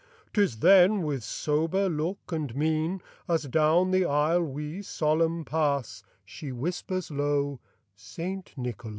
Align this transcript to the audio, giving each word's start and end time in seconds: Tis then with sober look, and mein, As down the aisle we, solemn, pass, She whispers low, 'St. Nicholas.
Tis 0.33 0.57
then 0.61 1.03
with 1.03 1.23
sober 1.23 1.87
look, 1.87 2.31
and 2.31 2.55
mein, 2.55 3.03
As 3.27 3.43
down 3.43 3.91
the 3.91 4.03
aisle 4.03 4.41
we, 4.41 4.81
solemn, 4.81 5.45
pass, 5.45 6.01
She 6.25 6.51
whispers 6.51 7.11
low, 7.11 7.59
'St. 7.95 8.51
Nicholas. 8.57 8.89